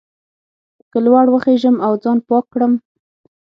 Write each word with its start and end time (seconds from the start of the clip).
که 0.91 0.97
لوړ 1.05 1.25
وخېژم 1.31 1.75
او 1.85 1.91
ځان 2.03 2.17
پاک 2.27 2.45
کړم. 2.53 2.73